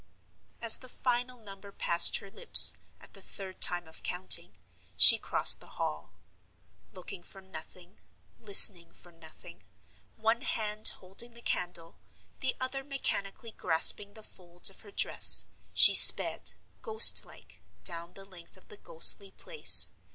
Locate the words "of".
3.87-4.01, 14.71-14.81, 18.57-18.69